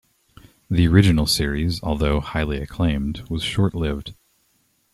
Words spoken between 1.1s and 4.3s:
series, although highly acclaimed, was short-lived.